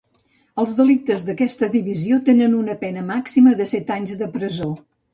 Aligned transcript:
Els 0.63 0.71
delictes 0.79 1.25
d'aquesta 1.27 1.69
divisió 1.77 2.19
tenen 2.31 2.57
una 2.63 2.79
pena 2.87 3.07
màxima 3.13 3.57
de 3.63 3.71
set 3.77 3.97
anys 4.01 4.21
de 4.25 4.35
presó. 4.39 4.77